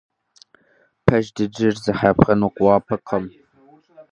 Пэж 1.05 1.25
дыджыр 1.35 1.75
зэхэпхыну 1.83 2.53
гуапэкъым. 2.55 3.25